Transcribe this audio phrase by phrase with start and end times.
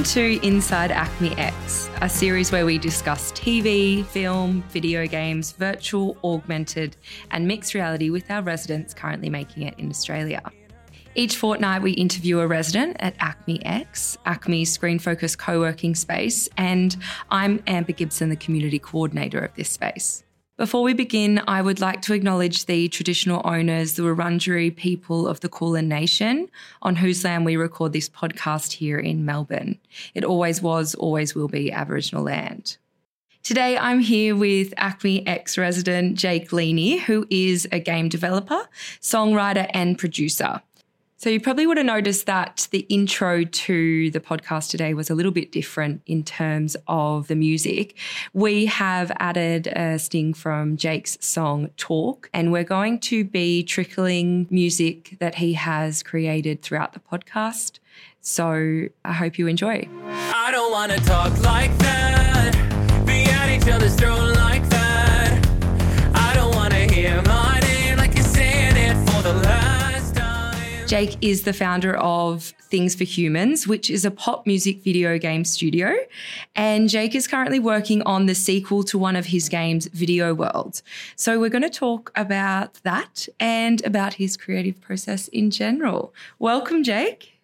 [0.00, 6.16] Welcome to Inside ACMI X, a series where we discuss TV, film, video games, virtual,
[6.24, 6.96] augmented,
[7.32, 10.40] and mixed reality with our residents currently making it in Australia.
[11.14, 16.48] Each fortnight, we interview a resident at ACMI X, ACMI's screen focused co working space,
[16.56, 16.96] and
[17.30, 20.24] I'm Amber Gibson, the community coordinator of this space.
[20.60, 25.40] Before we begin, I would like to acknowledge the traditional owners, the Wurundjeri people of
[25.40, 26.50] the Kulin Nation,
[26.82, 29.78] on whose land we record this podcast here in Melbourne.
[30.12, 32.76] It always was, always will be Aboriginal land.
[33.42, 38.60] Today, I'm here with ACMI X resident Jake Leaney, who is a game developer,
[39.00, 40.60] songwriter, and producer.
[41.22, 45.14] So, you probably would have noticed that the intro to the podcast today was a
[45.14, 47.94] little bit different in terms of the music.
[48.32, 54.46] We have added a sting from Jake's song Talk, and we're going to be trickling
[54.48, 57.80] music that he has created throughout the podcast.
[58.22, 59.86] So, I hope you enjoy.
[60.06, 64.59] I don't want to talk like that, be at each other's throat like
[70.90, 75.44] Jake is the founder of Things for Humans, which is a pop music video game
[75.44, 75.94] studio.
[76.56, 80.82] And Jake is currently working on the sequel to one of his games, Video World.
[81.14, 86.12] So we're going to talk about that and about his creative process in general.
[86.40, 87.39] Welcome, Jake.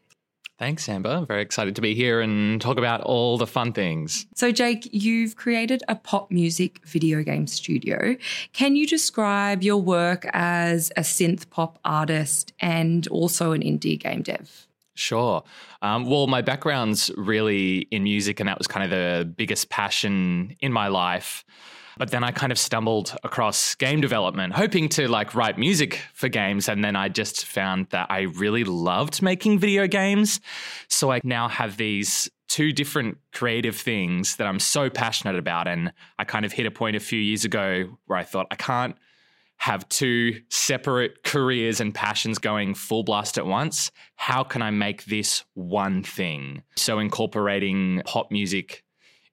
[0.59, 1.11] Thanks, Amber.
[1.11, 4.27] I'm very excited to be here and talk about all the fun things.
[4.35, 8.17] So, Jake, you've created a pop music video game studio.
[8.55, 14.23] Can you describe your work as a synth pop artist and also an indie game
[14.23, 14.67] dev?
[14.95, 15.45] Sure.
[15.83, 20.57] Um, well, my background's really in music, and that was kind of the biggest passion
[20.61, 21.45] in my life.
[21.99, 26.29] But then I kind of stumbled across game development, hoping to like write music for
[26.29, 26.69] games.
[26.69, 30.41] And then I just found that I really loved making video games.
[30.89, 35.69] So I now have these two different creative things that I'm so passionate about.
[35.69, 38.57] And I kind of hit a point a few years ago where I thought, I
[38.57, 38.97] can't
[39.59, 43.91] have two separate careers and passions going full blast at once.
[44.17, 46.63] How can I make this one thing?
[46.77, 48.85] So, incorporating pop music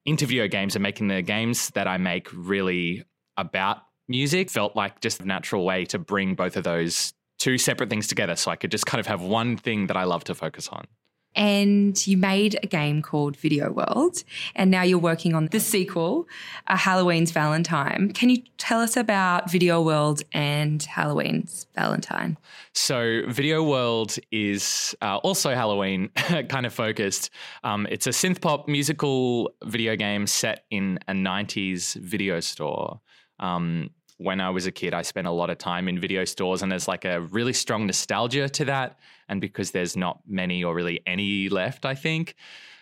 [0.05, 3.03] into video games and making the games that I make really
[3.37, 3.77] about
[4.07, 8.07] music felt like just a natural way to bring both of those two separate things
[8.07, 8.35] together.
[8.35, 10.85] So I could just kind of have one thing that I love to focus on
[11.35, 14.23] and you made a game called Video World,
[14.55, 16.27] and now you're working on the sequel,
[16.67, 18.11] uh, Halloween's Valentine.
[18.13, 22.37] Can you tell us about Video World and Halloween's Valentine?
[22.73, 26.09] So, Video World is uh, also Halloween
[26.49, 27.29] kind of focused.
[27.63, 32.99] Um, it's a synth pop musical video game set in a 90s video store.
[33.39, 36.61] Um, when I was a kid, I spent a lot of time in video stores,
[36.61, 38.99] and there's like a really strong nostalgia to that.
[39.29, 42.35] And because there's not many or really any left, I think.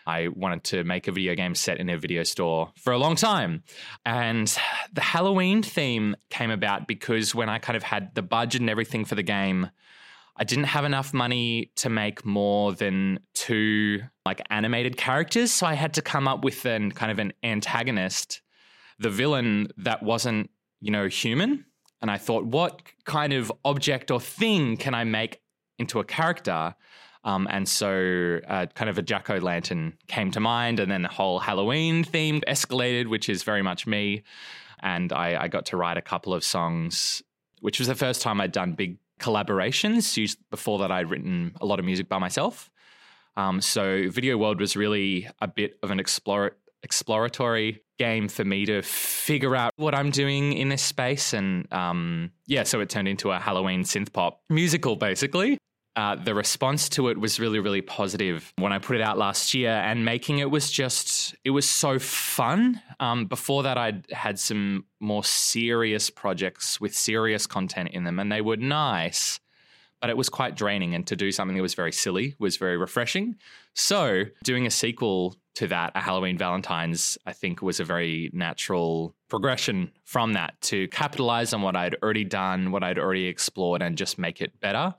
[0.06, 3.16] I wanted to make a video game set in a video store for a long
[3.16, 3.64] time.
[4.06, 4.48] And
[4.92, 9.06] the Halloween theme came about because when I kind of had the budget and everything
[9.06, 9.70] for the game,
[10.38, 15.52] I didn't have enough money to make more than two like animated characters.
[15.52, 18.42] So I had to come up with an kind of an antagonist,
[18.98, 20.50] the villain that wasn't
[20.82, 21.66] you know, human.
[22.02, 25.42] And I thought, what kind of object or thing can I make
[25.78, 26.76] into a character?
[27.24, 31.04] Um, and so, uh, kind of a jack o' lantern came to mind, and then
[31.04, 34.24] the whole Halloween theme escalated, which is very much me.
[34.82, 37.22] And I, I got to write a couple of songs,
[37.60, 40.36] which was the first time I'd done big collaborations.
[40.50, 42.72] Before that, I'd written a lot of music by myself.
[43.38, 48.66] Um, so, Video World was really a bit of an explore, exploratory game for me
[48.66, 51.34] to figure out what I'm doing in this space.
[51.34, 55.58] And um, yeah, so it turned into a Halloween synth pop musical, basically.
[55.96, 59.54] Uh, the response to it was really, really positive when I put it out last
[59.54, 62.82] year, and making it was just, it was so fun.
[63.02, 68.32] Um, before that, I'd had some more serious projects with serious content in them, and
[68.32, 69.40] they were nice
[70.02, 70.96] but it was quite draining.
[70.96, 73.36] And to do something that was very silly was very refreshing.
[73.76, 79.14] So, doing a sequel to that, a Halloween Valentine's, I think was a very natural
[79.28, 83.98] progression from that to capitalize on what I'd already done, what I'd already explored, and
[83.98, 84.96] just make it better.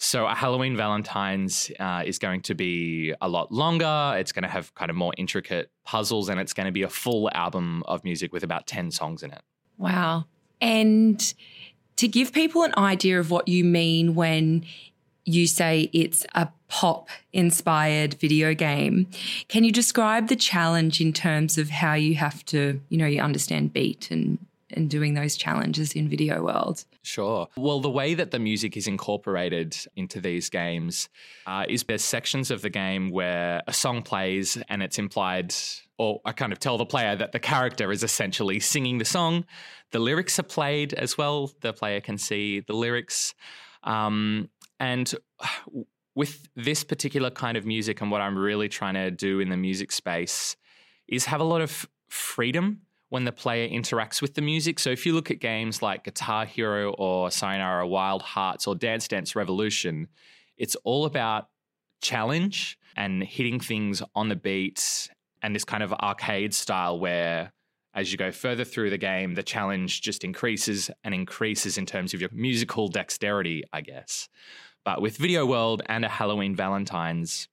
[0.00, 4.14] So, a Halloween Valentine's uh, is going to be a lot longer.
[4.16, 6.88] It's going to have kind of more intricate puzzles, and it's going to be a
[6.88, 9.42] full album of music with about 10 songs in it.
[9.76, 10.26] Wow.
[10.60, 11.34] And
[11.96, 14.64] to give people an idea of what you mean when
[15.28, 19.06] you say it's a pop inspired video game.
[19.48, 23.20] Can you describe the challenge in terms of how you have to, you know, you
[23.20, 24.38] understand beat and
[24.70, 26.84] and doing those challenges in video world?
[27.02, 27.48] Sure.
[27.56, 31.08] Well, the way that the music is incorporated into these games
[31.46, 35.54] uh, is there's sections of the game where a song plays and it's implied,
[35.96, 39.46] or I kind of tell the player that the character is essentially singing the song.
[39.90, 41.50] The lyrics are played as well.
[41.62, 43.34] The player can see the lyrics.
[43.84, 45.12] Um, and
[46.14, 49.56] with this particular kind of music, and what I'm really trying to do in the
[49.56, 50.56] music space
[51.06, 54.78] is have a lot of freedom when the player interacts with the music.
[54.78, 59.08] So if you look at games like Guitar Hero or Sayonara Wild Hearts or Dance
[59.08, 60.08] Dance Revolution,
[60.56, 61.48] it's all about
[62.02, 65.08] challenge and hitting things on the beat
[65.42, 67.52] and this kind of arcade style where
[67.94, 72.14] as you go further through the game, the challenge just increases and increases in terms
[72.14, 74.28] of your musical dexterity, I guess.
[74.84, 77.48] But with Video World and a Halloween Valentine's,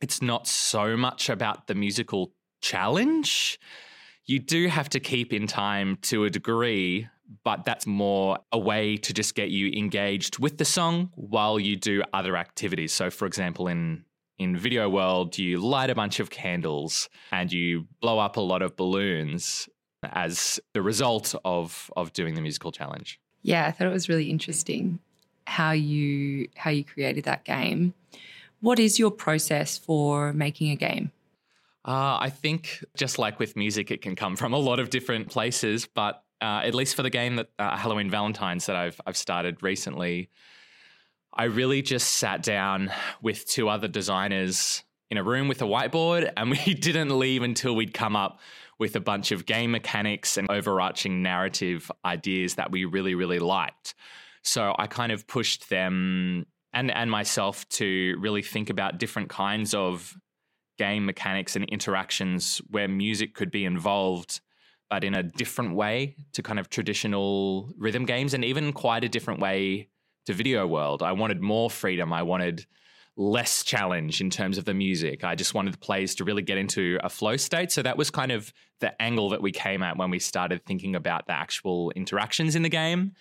[0.00, 3.58] it's not so much about the musical challenge
[4.26, 7.08] you do have to keep in time to a degree,
[7.44, 11.76] but that's more a way to just get you engaged with the song while you
[11.76, 12.92] do other activities.
[12.92, 14.04] So, for example, in
[14.38, 18.62] in video world, you light a bunch of candles and you blow up a lot
[18.62, 19.68] of balloons
[20.02, 23.20] as the result of of doing the musical challenge.
[23.42, 24.98] Yeah, I thought it was really interesting
[25.46, 27.94] how you how you created that game.
[28.60, 31.12] What is your process for making a game?
[31.84, 35.28] Uh, I think just like with music, it can come from a lot of different
[35.28, 35.86] places.
[35.86, 39.62] But uh, at least for the game that uh, Halloween Valentine's that I've I've started
[39.62, 40.28] recently,
[41.38, 42.90] I really just sat down
[43.20, 47.76] with two other designers in a room with a whiteboard, and we didn't leave until
[47.76, 48.40] we'd come up
[48.78, 53.94] with a bunch of game mechanics and overarching narrative ideas that we really really liked.
[54.42, 59.74] So I kind of pushed them and and myself to really think about different kinds
[59.74, 60.16] of
[60.78, 64.40] game mechanics and interactions where music could be involved,
[64.88, 69.08] but in a different way to kind of traditional rhythm games and even quite a
[69.08, 69.88] different way
[70.26, 71.02] to video world.
[71.02, 72.12] I wanted more freedom.
[72.12, 72.66] I wanted
[73.16, 75.24] less challenge in terms of the music.
[75.24, 77.72] I just wanted the players to really get into a flow state.
[77.72, 80.94] So that was kind of the angle that we came at when we started thinking
[80.94, 83.14] about the actual interactions in the game.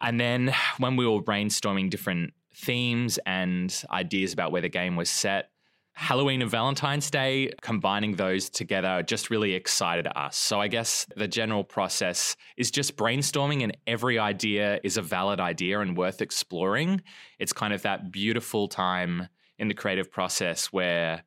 [0.00, 5.10] And then when we were brainstorming different themes and ideas about where the game was
[5.10, 5.50] set,
[5.98, 10.36] Halloween and Valentine's Day, combining those together just really excited us.
[10.36, 15.40] So I guess the general process is just brainstorming, and every idea is a valid
[15.40, 17.02] idea and worth exploring.
[17.40, 19.26] It's kind of that beautiful time
[19.58, 21.24] in the creative process where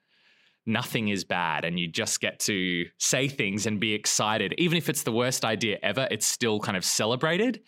[0.66, 4.56] nothing is bad and you just get to say things and be excited.
[4.58, 7.62] Even if it's the worst idea ever, it's still kind of celebrated.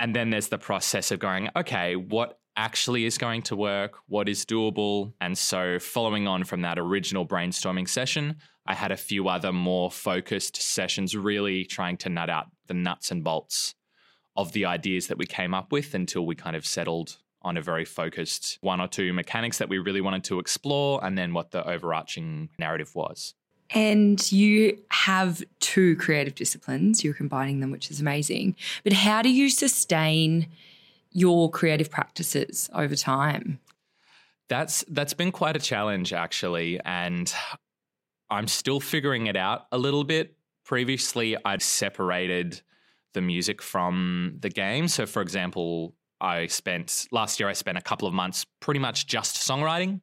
[0.00, 4.28] And then there's the process of going, okay, what actually is going to work, what
[4.28, 5.12] is doable.
[5.20, 8.36] And so, following on from that original brainstorming session,
[8.66, 13.10] I had a few other more focused sessions, really trying to nut out the nuts
[13.10, 13.74] and bolts
[14.36, 17.62] of the ideas that we came up with until we kind of settled on a
[17.62, 21.50] very focused one or two mechanics that we really wanted to explore and then what
[21.50, 23.34] the overarching narrative was.
[23.70, 28.56] And you have two creative disciplines, you're combining them, which is amazing.
[28.82, 30.48] But how do you sustain
[31.14, 33.60] your creative practices over time?
[34.48, 37.32] That's that's been quite a challenge actually and
[38.28, 40.36] I'm still figuring it out a little bit.
[40.66, 42.60] Previously I'd separated
[43.14, 44.88] the music from the game.
[44.88, 49.06] So for example, I spent last year I spent a couple of months pretty much
[49.06, 50.00] just songwriting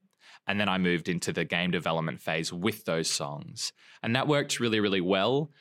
[0.47, 3.74] and then I moved into the game development phase with those songs.
[4.01, 5.51] And that worked really really well.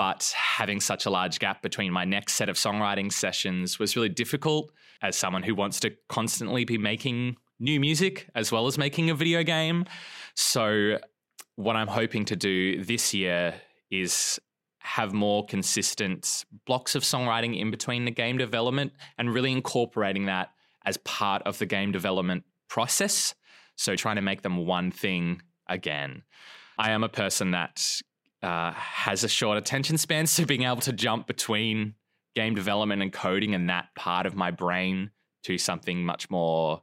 [0.00, 4.08] But having such a large gap between my next set of songwriting sessions was really
[4.08, 9.10] difficult as someone who wants to constantly be making new music as well as making
[9.10, 9.84] a video game.
[10.34, 10.96] So,
[11.56, 13.52] what I'm hoping to do this year
[13.90, 14.40] is
[14.78, 20.48] have more consistent blocks of songwriting in between the game development and really incorporating that
[20.86, 23.34] as part of the game development process.
[23.76, 26.22] So, trying to make them one thing again.
[26.78, 28.00] I am a person that
[28.42, 31.94] uh, has a short attention span, so being able to jump between
[32.34, 35.10] game development and coding and that part of my brain
[35.42, 36.82] to something much more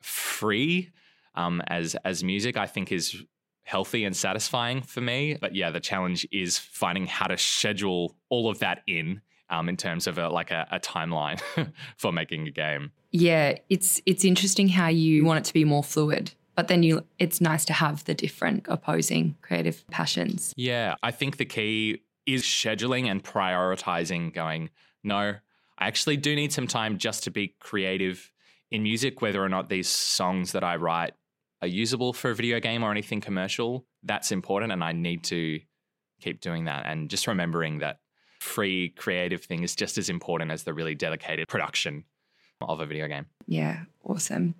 [0.00, 0.90] free
[1.34, 3.22] um, as as music, I think is
[3.62, 5.36] healthy and satisfying for me.
[5.40, 9.76] But yeah, the challenge is finding how to schedule all of that in um, in
[9.76, 11.40] terms of a, like a, a timeline
[11.96, 12.92] for making a game.
[13.10, 17.04] Yeah, it's it's interesting how you want it to be more fluid but then you
[17.18, 20.52] it's nice to have the different opposing creative passions.
[20.56, 24.70] Yeah, I think the key is scheduling and prioritizing going,
[25.02, 25.34] no,
[25.78, 28.30] I actually do need some time just to be creative
[28.70, 31.12] in music, whether or not these songs that I write
[31.62, 33.86] are usable for a video game or anything commercial.
[34.02, 34.72] That's important.
[34.72, 35.60] And I need to
[36.20, 36.86] keep doing that.
[36.86, 38.00] And just remembering that
[38.40, 42.04] free creative thing is just as important as the really dedicated production
[42.60, 43.26] of a video game.
[43.46, 44.54] Yeah, awesome.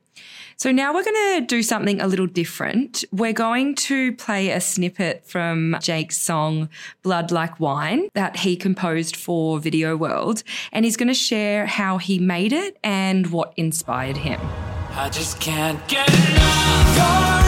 [0.57, 3.05] So now we're going to do something a little different.
[3.13, 6.69] We're going to play a snippet from Jake's song
[7.03, 10.43] Blood Like Wine that he composed for Video World,
[10.73, 14.41] and he's going to share how he made it and what inspired him.
[14.93, 17.44] I just can't get enough.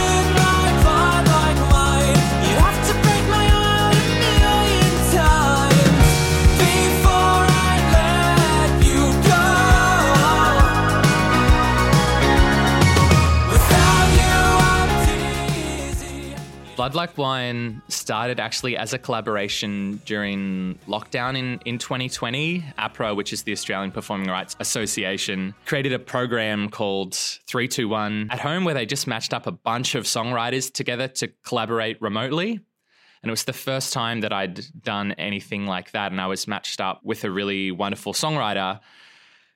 [16.87, 22.61] Blood Like Wine started actually as a collaboration during lockdown in, in 2020.
[22.79, 28.63] APRA, which is the Australian Performing Rights Association, created a program called 321 at home
[28.63, 32.53] where they just matched up a bunch of songwriters together to collaborate remotely.
[32.53, 36.13] And it was the first time that I'd done anything like that.
[36.13, 38.79] And I was matched up with a really wonderful songwriter.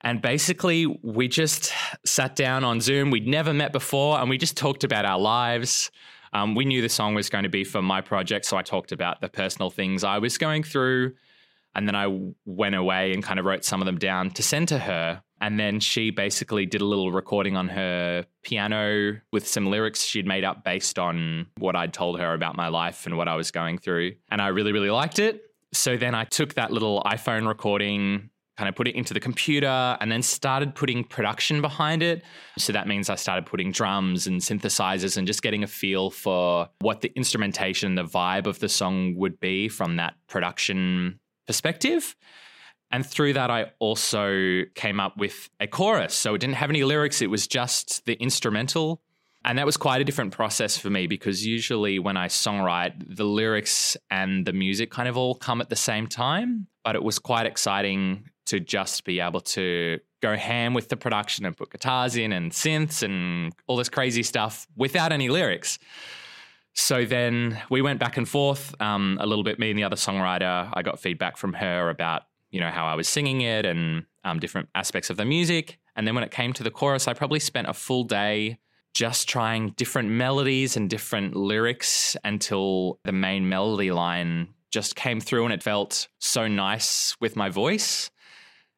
[0.00, 1.72] And basically, we just
[2.04, 3.12] sat down on Zoom.
[3.12, 5.92] We'd never met before, and we just talked about our lives.
[6.32, 8.92] Um, we knew the song was going to be for my project, so I talked
[8.92, 11.14] about the personal things I was going through.
[11.74, 14.68] And then I went away and kind of wrote some of them down to send
[14.68, 15.22] to her.
[15.40, 20.26] And then she basically did a little recording on her piano with some lyrics she'd
[20.26, 23.50] made up based on what I'd told her about my life and what I was
[23.50, 24.16] going through.
[24.30, 25.44] And I really, really liked it.
[25.72, 29.96] So then I took that little iPhone recording kind of put it into the computer
[30.02, 32.22] and then started putting production behind it.
[32.58, 36.68] So that means I started putting drums and synthesizers and just getting a feel for
[36.80, 42.14] what the instrumentation, the vibe of the song would be from that production perspective.
[42.90, 46.12] And through that, I also came up with a chorus.
[46.12, 49.00] So it didn't have any lyrics, it was just the instrumental.
[49.42, 53.24] And that was quite a different process for me because usually when I songwrite, the
[53.24, 56.66] lyrics and the music kind of all come at the same time.
[56.84, 61.46] But it was quite exciting to just be able to go ham with the production
[61.46, 65.78] and put guitars in and synths and all this crazy stuff without any lyrics.
[66.74, 69.60] So then we went back and forth um, a little bit.
[69.60, 72.96] Me and the other songwriter, I got feedback from her about you know how I
[72.96, 75.78] was singing it and um, different aspects of the music.
[75.94, 78.58] And then when it came to the chorus, I probably spent a full day
[78.94, 85.44] just trying different melodies and different lyrics until the main melody line just came through
[85.44, 88.10] and it felt so nice with my voice.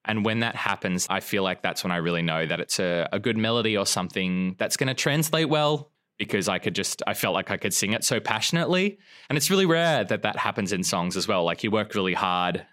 [0.05, 3.09] And when that happens, I feel like that's when I really know that it's a,
[3.13, 7.15] a good melody or something that's going to translate well because I could just, I
[7.15, 8.99] felt like I could sing it so passionately.
[9.29, 11.45] And it's really rare that that happens in songs as well.
[11.45, 12.67] Like you work really hard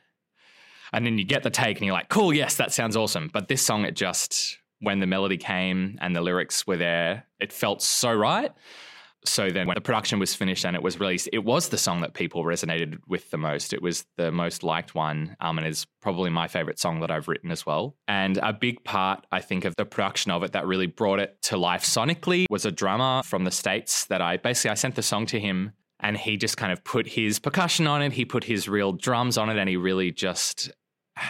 [0.92, 3.30] and then you get the take and you're like, cool, yes, that sounds awesome.
[3.32, 7.54] But this song, it just, when the melody came and the lyrics were there, it
[7.54, 8.52] felt so right
[9.26, 12.02] so then when the production was finished and it was released, it was the song
[12.02, 13.74] that people resonated with the most.
[13.74, 17.28] It was the most liked one um, and is probably my favorite song that I've
[17.28, 17.96] written as well.
[18.08, 21.42] And a big part, I think, of the production of it that really brought it
[21.44, 25.04] to life sonically was a drummer from the States that I basically I sent the
[25.04, 28.14] song to him and he just kind of put his percussion on it.
[28.14, 30.72] He put his real drums on it and he really just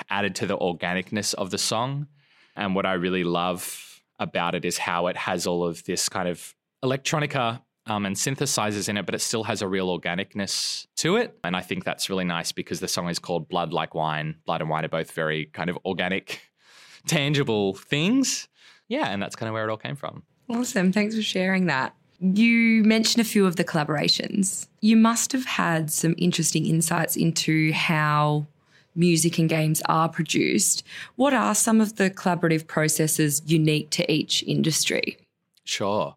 [0.09, 2.07] added to the organicness of the song.
[2.55, 6.27] And what I really love about it is how it has all of this kind
[6.27, 6.53] of
[6.83, 11.37] electronica um, and synthesizers in it, but it still has a real organicness to it.
[11.43, 14.35] And I think that's really nice because the song is called Blood Like Wine.
[14.45, 16.41] Blood and wine are both very kind of organic,
[17.07, 18.47] tangible things.
[18.87, 20.23] Yeah, and that's kind of where it all came from.
[20.49, 20.91] Awesome.
[20.91, 21.95] Thanks for sharing that.
[22.19, 24.67] You mentioned a few of the collaborations.
[24.81, 28.47] You must have had some interesting insights into how
[28.95, 30.83] music and games are produced.
[31.15, 35.17] What are some of the collaborative processes unique to each industry?
[35.63, 36.15] Sure.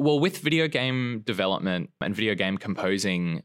[0.00, 3.42] Well, with video game development and video game composing,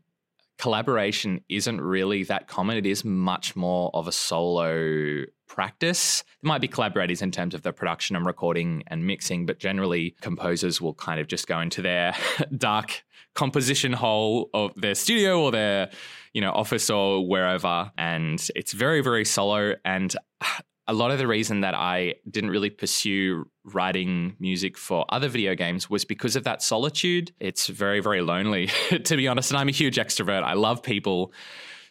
[0.59, 2.77] collaboration isn't really that common.
[2.77, 6.23] It is much more of a solo practice.
[6.43, 10.15] There might be collaborators in terms of the production and recording and mixing, but generally
[10.21, 12.15] composers will kind of just go into their
[12.55, 15.89] dark composition hole of their studio or their
[16.33, 20.15] you know office or wherever and it's very very solo and
[20.87, 25.55] a lot of the reason that I didn't really pursue writing music for other video
[25.55, 27.31] games was because of that solitude.
[27.39, 28.67] It's very, very lonely,
[29.03, 29.51] to be honest.
[29.51, 30.43] And I'm a huge extrovert.
[30.43, 31.33] I love people.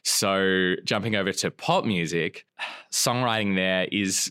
[0.05, 2.45] So jumping over to pop music,
[2.91, 4.31] songwriting there is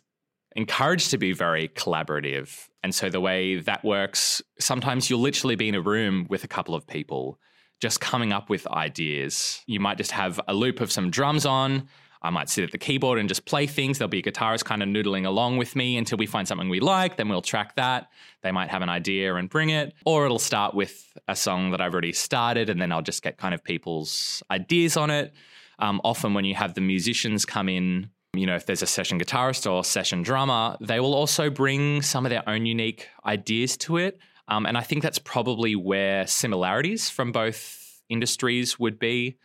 [0.56, 2.68] encouraged to be very collaborative.
[2.84, 6.48] And so the way that works, sometimes you'll literally be in a room with a
[6.48, 7.40] couple of people
[7.80, 9.62] just coming up with ideas.
[9.66, 11.88] You might just have a loop of some drums on
[12.22, 13.98] I might sit at the keyboard and just play things.
[13.98, 16.80] There'll be a guitarist kind of noodling along with me until we find something we
[16.80, 17.18] like.
[17.18, 18.10] Then we'll track that.
[18.44, 19.94] They might have an idea and bring it.
[20.06, 23.38] Or it'll start with a song that I've already started, and then I'll just get
[23.38, 25.34] kind of people's ideas on it.
[25.82, 29.20] um, often when you have the musicians come in, you know, if there's a session
[29.20, 33.98] guitarist or session drummer, they will also bring some of their own unique ideas to
[33.98, 34.20] it.
[34.48, 39.38] Um, and I think that's probably where similarities from both industries would be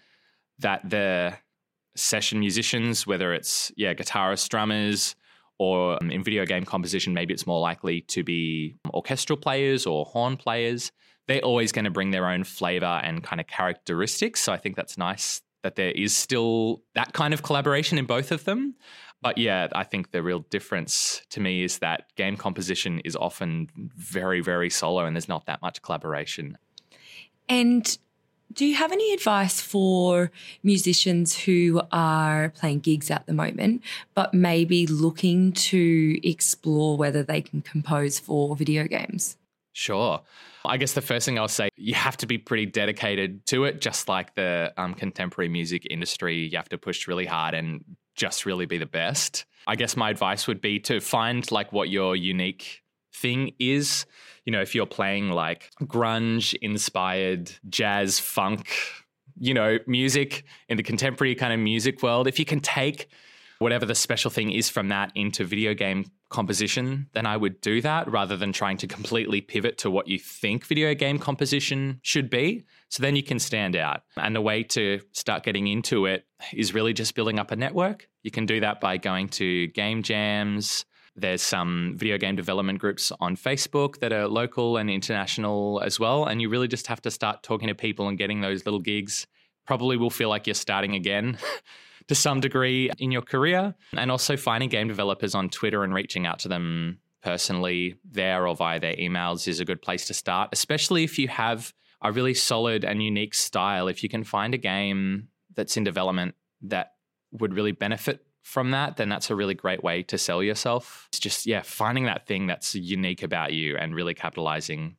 [0.59, 1.35] that the
[1.97, 5.17] session musicians, whether it's, yeah, guitarists, drummers,
[5.59, 10.05] or um, in video game composition, maybe it's more likely to be orchestral players or
[10.05, 10.93] horn players.
[11.27, 14.41] They're always going to bring their own flavor and kind of characteristics.
[14.41, 18.31] So I think that's nice that there is still that kind of collaboration in both
[18.31, 18.77] of them.
[19.23, 23.69] But yeah, I think the real difference to me is that game composition is often
[23.97, 26.59] very, very solo and there's not that much collaboration.
[27.49, 27.99] And
[28.53, 30.31] do you have any advice for
[30.63, 33.83] musicians who are playing gigs at the moment,
[34.15, 39.37] but maybe looking to explore whether they can compose for video games?
[39.73, 40.23] Sure.
[40.65, 43.81] I guess the first thing I'll say, you have to be pretty dedicated to it,
[43.81, 46.47] just like the um, contemporary music industry.
[46.47, 47.85] You have to push really hard and
[48.15, 49.45] just really be the best.
[49.67, 52.83] I guess my advice would be to find like what your unique
[53.17, 54.07] thing is.
[54.45, 58.69] You know, if you're playing like grunge inspired jazz funk,
[59.39, 63.09] you know, music in the contemporary kind of music world, if you can take
[63.59, 67.81] whatever the special thing is from that into video game composition, then I would do
[67.83, 72.29] that rather than trying to completely pivot to what you think video game composition should
[72.29, 72.65] be.
[72.89, 74.03] So then you can stand out.
[74.17, 78.09] And the way to start getting into it is really just building up a network.
[78.23, 80.85] You can do that by going to game jams.
[81.17, 86.27] There's some video game development groups on Facebook that are local and international as well.
[86.27, 89.27] And you really just have to start talking to people and getting those little gigs.
[89.67, 91.39] Probably will feel like you're starting again.
[92.09, 96.27] to some degree in your career, and also finding game developers on Twitter and reaching
[96.27, 100.51] out to them personally there or via their emails is a good place to start,
[100.53, 103.89] especially if you have a really solid and unique style.
[103.89, 106.93] If you can find a game that's in development that
[107.33, 111.09] would really benefit from that, then that's a really great way to sell yourself.
[111.11, 114.95] It's just, yeah, finding that thing that's unique about you and really capitalizing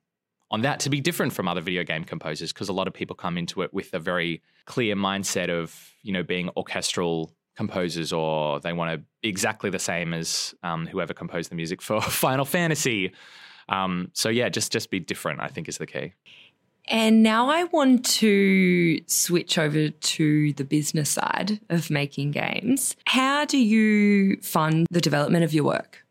[0.52, 3.16] on that to be different from other video game composers because a lot of people
[3.16, 8.60] come into it with a very clear mindset of you know being orchestral composers or
[8.60, 12.44] they want to be exactly the same as um, whoever composed the music for Final
[12.44, 13.14] Fantasy.
[13.70, 15.40] Um, so yeah, just just be different.
[15.40, 16.14] I think is the key.
[16.88, 22.96] And now I want to switch over to the business side of making games.
[23.06, 26.06] How do you fund the development of your work?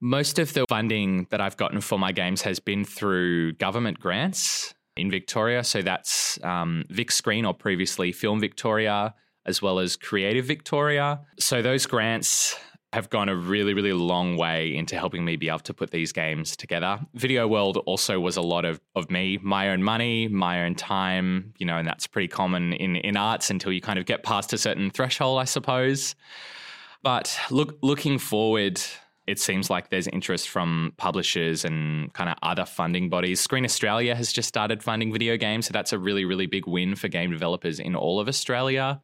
[0.00, 4.74] Most of the funding that I've gotten for my games has been through government grants
[4.96, 5.62] in Victoria.
[5.64, 9.14] So that's um, Vic Screen or previously Film Victoria,
[9.46, 11.20] as well as Creative Victoria.
[11.38, 12.56] So those grants
[12.92, 16.12] have gone a really, really long way into helping me be able to put these
[16.12, 16.98] games together.
[17.14, 21.54] Video World also was a lot of, of me, my own money, my own time,
[21.58, 24.52] you know, and that's pretty common in, in arts until you kind of get past
[24.52, 26.16] a certain threshold, I suppose.
[27.02, 28.80] But look, looking forward,
[29.28, 33.40] it seems like there's interest from publishers and kind of other funding bodies.
[33.40, 36.96] Screen Australia has just started funding video games, so that's a really, really big win
[36.96, 39.00] for game developers in all of Australia.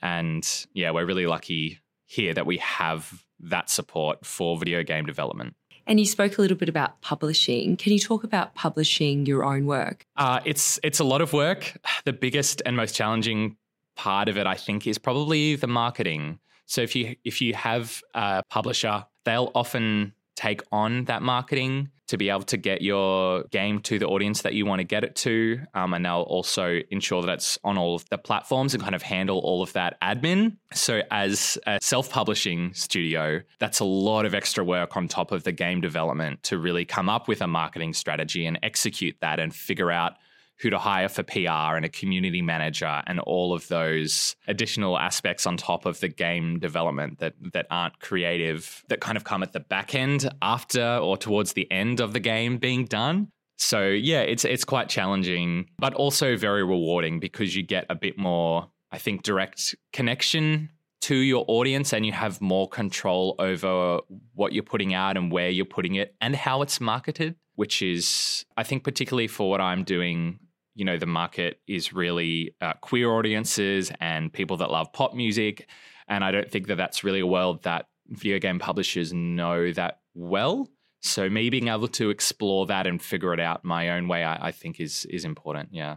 [0.00, 5.54] And yeah, we're really lucky here that we have that support for video game development.
[5.86, 7.76] And you spoke a little bit about publishing.
[7.76, 10.04] Can you talk about publishing your own work?
[10.16, 11.78] Uh, it's it's a lot of work.
[12.04, 13.56] The biggest and most challenging
[13.94, 16.38] part of it, I think, is probably the marketing.
[16.66, 22.16] So if you if you have a publisher they'll often take on that marketing to
[22.16, 25.16] be able to get your game to the audience that you want to get it
[25.16, 25.60] to.
[25.74, 29.02] Um, and they'll also ensure that it's on all of the platforms and kind of
[29.02, 30.56] handle all of that admin.
[30.72, 35.42] So, as a self publishing studio, that's a lot of extra work on top of
[35.42, 39.52] the game development to really come up with a marketing strategy and execute that and
[39.52, 40.12] figure out
[40.60, 45.46] who to hire for PR and a community manager and all of those additional aspects
[45.46, 49.52] on top of the game development that that aren't creative that kind of come at
[49.52, 53.28] the back end after or towards the end of the game being done.
[53.56, 58.16] So yeah, it's it's quite challenging, but also very rewarding because you get a bit
[58.18, 64.00] more, I think, direct connection to your audience and you have more control over
[64.34, 68.44] what you're putting out and where you're putting it and how it's marketed, which is,
[68.56, 70.40] I think, particularly for what I'm doing
[70.78, 75.68] you know the market is really uh, queer audiences and people that love pop music.
[76.06, 80.00] And i don't think that that's really a world that video game publishers know that
[80.14, 80.68] well.
[81.00, 84.48] So me being able to explore that and figure it out my own way i,
[84.48, 85.70] I think is is important.
[85.72, 85.96] Yeah.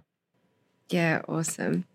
[0.90, 1.86] Yeah awesome.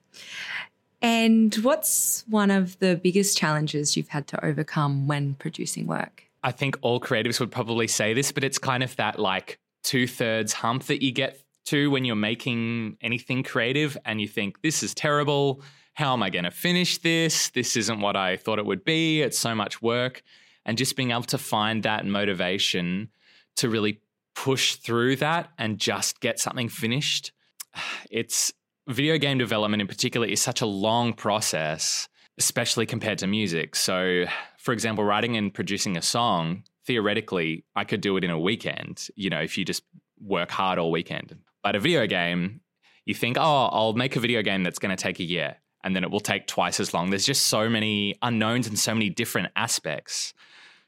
[1.03, 6.23] And what's one of the biggest challenges you've had to overcome when producing work?
[6.43, 10.53] I think all creatives would probably say this but it's kind of that like two-thirds
[10.53, 14.95] hump that you get to when you're making anything creative and you think, this is
[14.95, 15.63] terrible.
[15.95, 17.49] how am I going to finish this?
[17.51, 19.23] This isn't what I thought it would be.
[19.23, 20.23] It's so much work.
[20.67, 23.09] And just being able to find that motivation
[23.57, 24.01] to really
[24.35, 27.33] push through that and just get something finished.
[28.11, 28.53] It's
[28.89, 33.75] video game development in particular is such a long process, especially compared to music.
[33.75, 34.25] So,
[34.59, 39.09] for example, writing and producing a song, theoretically, I could do it in a weekend,
[39.17, 39.83] you know, if you just
[40.21, 41.37] work hard all weekend.
[41.67, 42.61] But a video game,
[43.07, 45.97] you think, oh, I'll make a video game that's going to take a year and
[45.97, 47.11] then it will take twice as long.
[47.11, 50.33] There's just so many unknowns and so many different aspects.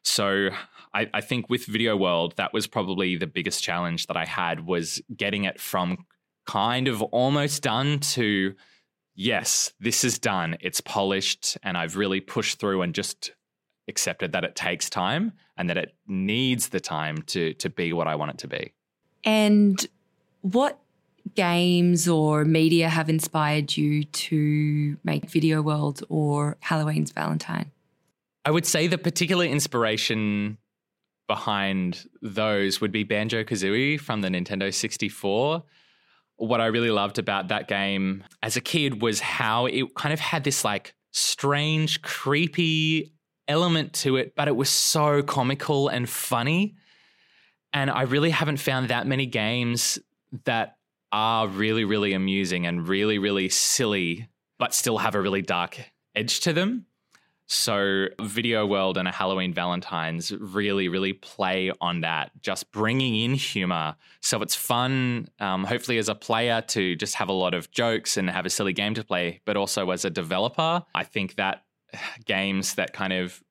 [0.04, 0.50] So
[0.94, 4.68] I, I, think with Video World, that was probably the biggest challenge that I had
[4.68, 6.06] was getting it from
[6.46, 8.54] kind of almost done to
[9.16, 10.58] yes, this is done.
[10.60, 13.32] It's polished, and I've really pushed through and just
[13.88, 18.06] accepted that it takes time and that it needs the time to to be what
[18.06, 18.74] I want it to be.
[19.24, 19.84] And
[20.42, 20.78] what
[21.34, 27.70] games or media have inspired you to make Video World or Halloween's Valentine?
[28.44, 30.58] I would say the particular inspiration
[31.26, 35.62] behind those would be Banjo Kazooie from the Nintendo 64
[36.38, 40.20] what I really loved about that game as a kid was how it kind of
[40.20, 43.12] had this like strange, creepy
[43.48, 46.76] element to it, but it was so comical and funny.
[47.72, 49.98] And I really haven't found that many games
[50.44, 50.76] that
[51.12, 55.78] are really, really amusing and really, really silly, but still have a really dark
[56.14, 56.86] edge to them.
[57.50, 63.32] So, Video World and a Halloween Valentine's really, really play on that, just bringing in
[63.32, 63.96] humor.
[64.20, 68.18] So, it's fun, um, hopefully, as a player to just have a lot of jokes
[68.18, 71.64] and have a silly game to play, but also as a developer, I think that
[72.26, 73.42] games that kind of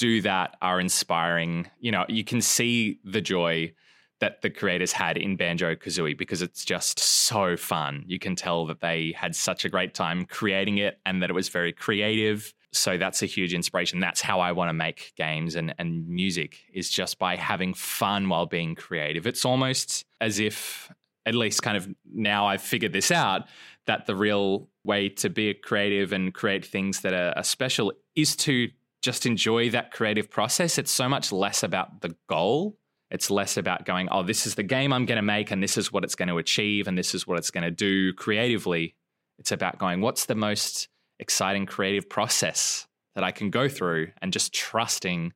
[0.00, 1.68] do that are inspiring.
[1.78, 3.74] You know, you can see the joy
[4.20, 8.04] that the creators had in Banjo Kazooie because it's just so fun.
[8.06, 11.32] You can tell that they had such a great time creating it and that it
[11.34, 14.00] was very creative so that's a huge inspiration.
[14.00, 18.28] That's how I want to make games and, and music is just by having fun
[18.28, 19.26] while being creative.
[19.26, 20.90] It's almost as if,
[21.26, 23.42] at least kind of now I've figured this out,
[23.86, 27.92] that the real way to be a creative and create things that are, are special
[28.14, 28.68] is to
[29.02, 30.78] just enjoy that creative process.
[30.78, 32.76] It's so much less about the goal.
[33.10, 35.76] It's less about going, oh, this is the game I'm going to make and this
[35.76, 38.94] is what it's going to achieve and this is what it's going to do creatively.
[39.38, 44.32] It's about going, what's the most exciting creative process that I can go through and
[44.32, 45.32] just trusting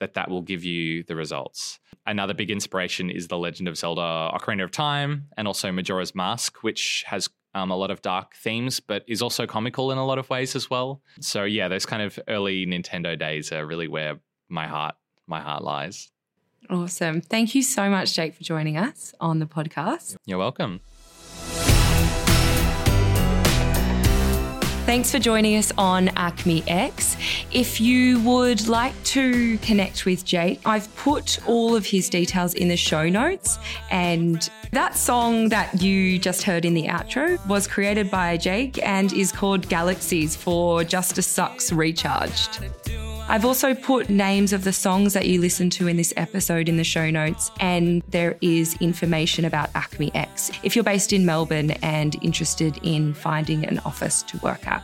[0.00, 1.78] that that will give you the results.
[2.06, 6.62] Another big inspiration is The Legend of Zelda Ocarina of Time and also Majora's Mask,
[6.62, 10.18] which has um, a lot of dark themes, but is also comical in a lot
[10.18, 11.00] of ways as well.
[11.20, 14.96] So yeah, those kind of early Nintendo days are really where my heart
[15.26, 16.10] my heart lies.
[16.70, 17.20] Awesome.
[17.20, 20.16] Thank you so much, Jake, for joining us on the podcast.
[20.24, 20.80] You're welcome.
[24.86, 27.16] Thanks for joining us on ACMI X.
[27.50, 32.68] If you would like to connect with Jake, I've put all of his details in
[32.68, 33.58] the show notes.
[33.90, 39.10] And that song that you just heard in the outro was created by Jake and
[39.14, 42.60] is called Galaxies for Justice Sucks Recharged.
[43.26, 46.76] I've also put names of the songs that you listen to in this episode in
[46.76, 51.70] the show notes, and there is information about ACMI X if you're based in Melbourne
[51.82, 54.82] and interested in finding an office to work at.